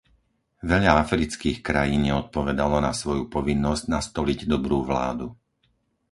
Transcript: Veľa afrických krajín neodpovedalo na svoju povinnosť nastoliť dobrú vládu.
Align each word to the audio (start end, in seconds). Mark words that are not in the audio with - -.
Veľa 0.71 0.91
afrických 1.05 1.59
krajín 1.67 2.01
neodpovedalo 2.09 2.77
na 2.81 2.89
svoju 3.01 3.23
povinnosť 3.35 3.83
nastoliť 3.95 4.39
dobrú 4.53 4.77
vládu. 4.89 5.27